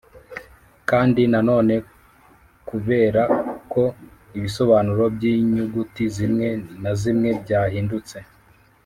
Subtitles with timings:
[0.89, 1.75] kandi nanone
[2.69, 3.21] kubera
[3.71, 3.83] ko
[4.37, 6.47] ibisobanuro by’inyuguti zimwe
[6.83, 8.17] na zimwe byahindutse